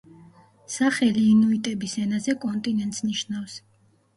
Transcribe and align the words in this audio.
სახელი 0.75 1.25
ინუიტების 1.33 1.93
ენაზე 2.07 2.35
„კონტინენტს“ 2.47 3.07
ნიშნავს. 3.11 3.61